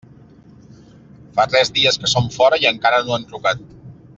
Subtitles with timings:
[1.35, 3.63] Fa tres dies que són fora i encara no han trucat.